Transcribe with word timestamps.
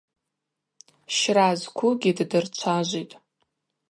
Щра 1.15 1.49
зквугьи 1.59 2.11
ддырчважвитӏ. 2.17 3.15